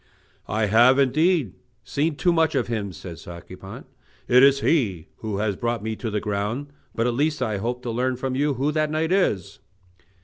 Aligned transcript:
"I 0.47 0.65
have, 0.65 0.97
indeed, 0.97 1.53
seen 1.83 2.15
too 2.15 2.33
much 2.33 2.55
of 2.55 2.65
him," 2.65 2.91
said 2.91 3.19
Sacripant, 3.19 3.85
"it 4.27 4.41
is 4.41 4.61
he 4.61 5.09
who 5.17 5.37
has 5.37 5.55
brought 5.55 5.83
me 5.83 5.95
to 5.97 6.09
the 6.09 6.19
ground; 6.19 6.73
but 6.95 7.05
at 7.05 7.13
least 7.13 7.39
I 7.39 7.57
hope 7.57 7.83
to 7.83 7.91
learn 7.91 8.15
from 8.15 8.33
you 8.33 8.55
who 8.55 8.71
that 8.71 8.89
knight 8.89 9.11
is." 9.11 9.59